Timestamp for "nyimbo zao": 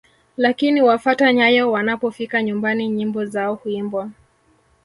2.89-3.55